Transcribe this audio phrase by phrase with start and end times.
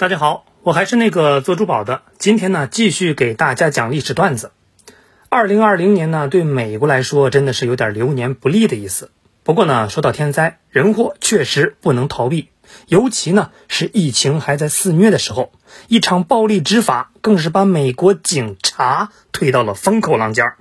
[0.00, 2.00] 大家好，我还是那个做珠宝的。
[2.16, 4.50] 今天呢，继续给大家讲历史段子。
[5.28, 9.10] 二零二零年呢，对美国来说真的是有点流年不利的意思。
[9.42, 12.48] 不过呢，说到天灾人祸，确实不能逃避。
[12.86, 15.52] 尤其呢，是疫情还在肆虐的时候，
[15.88, 20.56] 一场暴力执法更是把美国警察推到了风口浪尖儿。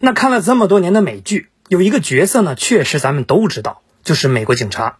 [0.00, 4.96] 那看了这么多年的美剧，有一个角色呢，确实咱们都知道，就是美国警察。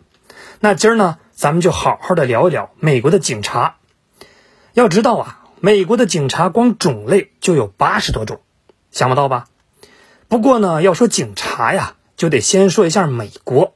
[0.60, 1.16] 那今儿呢？
[1.36, 3.76] 咱们就好好的聊一聊美国的警察。
[4.72, 8.40] 要知道啊，美国的警察光种类就有八十多种，
[8.90, 9.44] 想不到吧？
[10.28, 13.74] 不过呢，要说警察呀，就得先说一下美国。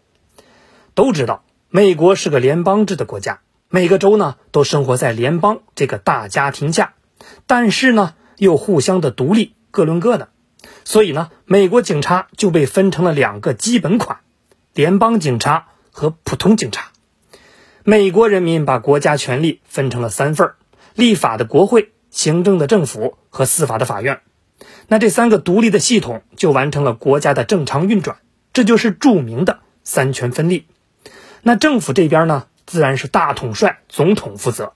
[0.95, 6.95] 都知道，美国是个联邦制的国家，每个州呢都生活在联邦这个大家庭下，
[7.47, 10.31] 但是呢又互相的独立，各论各的。
[10.85, 14.21] 所以呢，美国警察就被分成了两个基本款：
[14.73, 16.90] 联邦警察和普通警察。
[17.91, 20.55] 美国人民把国家权力分成了三份儿：
[20.95, 24.21] 立法的国会、行政的政府和司法的法院。
[24.87, 28.19] 那这三个独立的系统就完成了国家的正常运转，
[28.53, 30.69] 这就是著名的三权分立。
[31.43, 34.73] 那政府这边呢，自然是大统帅总统负责。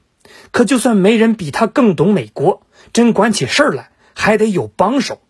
[0.50, 2.62] 可就算没人比他更懂美国，
[2.92, 5.22] 真管起事儿来还得有帮手。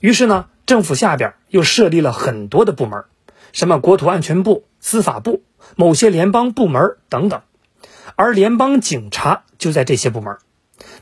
[0.00, 3.04] 于是呢，政府下边又设立了很多的部门，
[3.52, 5.42] 什么国土安全部、司法部。
[5.76, 7.42] 某些联邦部门等等，
[8.16, 10.38] 而联邦警察就在这些部门。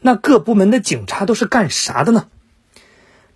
[0.00, 2.26] 那各部门的警察都是干啥的呢？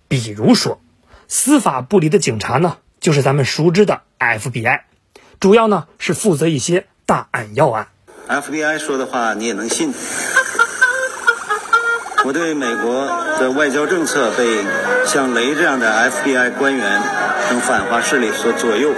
[0.07, 0.79] 比如说，
[1.27, 4.81] 司法部里的警察呢，就是咱们熟知的 FBI，
[5.39, 7.87] 主要呢是负责一些大案要案。
[8.27, 9.93] FBI 说的话你也能信？
[12.25, 13.07] 我对美国
[13.39, 14.65] 的外交政策被
[15.05, 17.01] 像雷这样的 FBI 官员
[17.49, 18.93] 等反华势力所左右。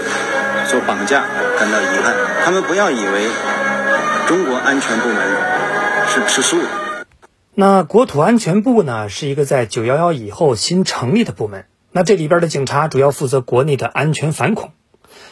[0.70, 1.26] 所绑架
[1.58, 2.16] 感到遗憾，
[2.46, 3.28] 他们不要以为
[4.28, 5.18] 中国安全部门
[6.08, 6.68] 是吃素的。
[7.56, 11.66] 那国土安全部呢，是一个在九幺幺以后新成立的部门。
[11.92, 14.72] 那这里边的警察主要负责国内的安全反恐。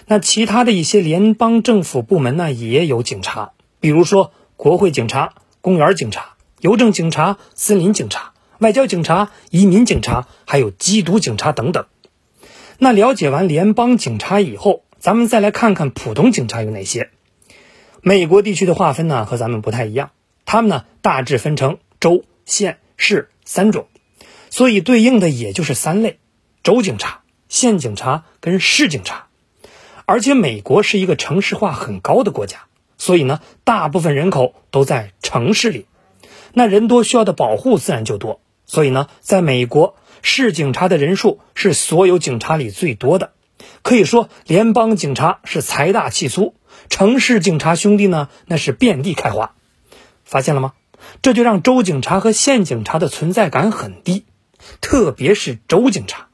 [0.07, 11.85] 那其他的一些联邦政府部门呢，也有警察，比如说国会警察、公园警察、邮政警察、森林警察、外交警察、移民警察，还有缉毒警察等等。
[12.79, 17.09] 那了解完联邦警察以后，咱们再来看看普通警察有哪些。
[18.01, 20.11] 美国地区的划分呢和咱们不太一样，
[20.45, 23.87] 他们呢大致分成州、县、市三种，
[24.49, 26.19] 所以对应的也就是三类：
[26.63, 29.27] 州警察、县警察跟市警察。
[30.05, 32.65] 而且美国是一个城市化很高的国家，
[32.97, 35.85] 所以呢大部分人口都在城市里，
[36.53, 38.39] 那人多需要的保护自然就多。
[38.65, 43.31] 所以呢，在美国市警察的人数是所有警察里最多的。
[43.81, 46.56] 可以说，联邦警察是财大气粗，
[46.90, 49.53] 城市警察兄弟呢，那是遍地开花。
[50.23, 50.73] 发现了吗？
[51.22, 54.25] 这就让州警察和县警察的存在感很低，
[54.81, 56.28] 特别是州警察，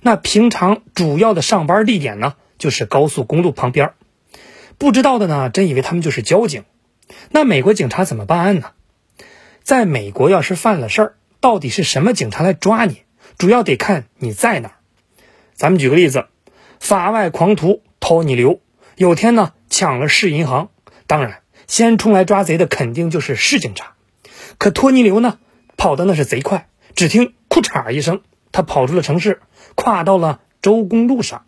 [0.00, 3.92] 那平常主要的上班地点呢，就是高速公路旁边。
[4.78, 6.64] 不知道的呢，真以为他们就是交警。
[7.30, 8.72] 那美国警察怎么办案呢？
[9.62, 13.02] 在美国，要是犯了事儿，到底是什么警察来抓你，
[13.38, 14.74] 主要得看你在哪儿。
[15.54, 16.26] 咱们举个例子。
[16.80, 18.60] 法外狂徒托尼刘
[18.96, 20.70] 有天呢抢了市银行，
[21.06, 23.94] 当然先冲来抓贼的肯定就是市警察。
[24.58, 25.38] 可托尼刘呢
[25.76, 28.22] 跑的那是贼快，只听“库嚓”一声，
[28.52, 29.40] 他跑出了城市，
[29.74, 31.44] 跨到了州公路上。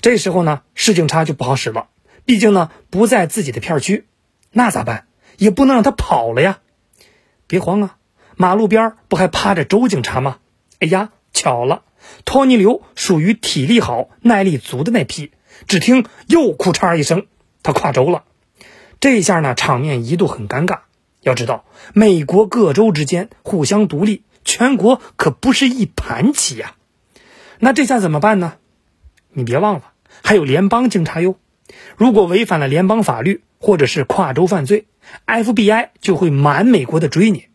[0.00, 1.88] 这时候呢市警察就不好使了，
[2.24, 4.06] 毕竟呢不在自己的片区，
[4.52, 5.06] 那咋办？
[5.36, 6.60] 也不能让他跑了呀。
[7.46, 7.96] 别慌啊，
[8.36, 10.38] 马路边不还趴着州警察吗？
[10.78, 11.84] 哎呀，巧了。
[12.26, 15.32] 托尼刘属于体力好、耐力足的那批，
[15.66, 17.24] 只听又“库嚓”一声，
[17.62, 18.24] 他跨州了。
[19.00, 20.80] 这下呢，场面一度很尴尬。
[21.22, 21.64] 要知道，
[21.94, 26.74] 美国各州之间互相独立，全国可不是一盘棋呀。
[27.58, 28.56] 那这下怎么办呢？
[29.32, 29.92] 你别忘了，
[30.22, 31.36] 还有联邦警察哟。
[31.96, 34.86] 如果违反了联邦法律，或者是跨州犯罪
[35.26, 37.46] ，FBI 就会满美国的追你。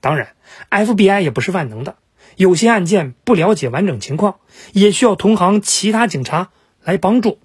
[0.00, 0.34] 当然
[0.70, 1.96] ，FBI 也不是万能的。
[2.36, 4.36] 有些案件不了解完整情况，
[4.72, 6.50] 也需要同行其他警察
[6.82, 7.38] 来帮助。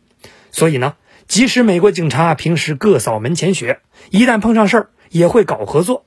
[0.52, 0.96] 所以呢，
[1.28, 6.06] 即使美国警察平时各扫门前雪，一旦碰上事儿也会搞合作。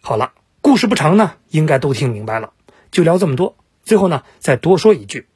[0.00, 2.52] 好了，故事不长呢，应该都听明白了，
[2.90, 3.56] 就聊这么多。
[3.84, 5.26] 最后呢，再多说一句，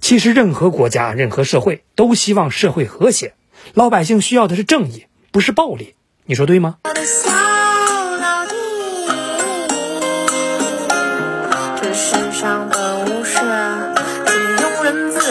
[0.00, 3.34] 其实任何国家、任何社会都希望社会和谐，
[3.72, 5.94] 老百姓需要的是正义，不是暴力。
[6.26, 6.78] 你说对吗？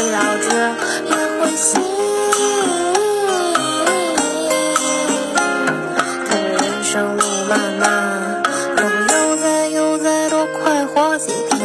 [0.01, 0.47] 老子
[1.05, 1.81] 也会心，
[6.25, 7.83] 看人生路漫漫，
[8.77, 8.79] 我
[9.11, 11.58] 悠哉悠哉多快活几天。